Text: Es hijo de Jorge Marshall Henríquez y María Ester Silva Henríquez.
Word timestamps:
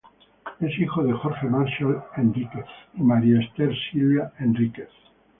Es 0.59 0.79
hijo 0.79 1.03
de 1.03 1.13
Jorge 1.13 1.47
Marshall 1.47 2.01
Henríquez 2.15 2.65
y 2.95 3.03
María 3.03 3.39
Ester 3.39 3.71
Silva 3.91 4.31
Henríquez. 4.39 4.89